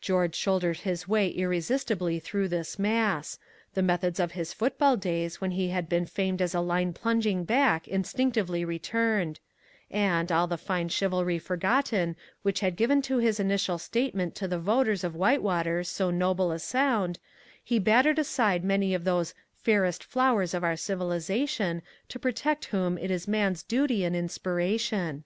[0.00, 3.40] George shouldered his way irresistibly through this mass;
[3.74, 7.42] the methods of his football days when he had been famed as a line plunging
[7.42, 9.40] back instinctively returned
[9.90, 14.60] and, all the fine chivalry forgotten which had given to his initial statement to the
[14.60, 17.18] voters of Whitewater so noble a sound,
[17.64, 23.10] he battered aside many of those "fairest flowers of our civilization, to protect whom it
[23.10, 25.24] is man's duty and inspiration."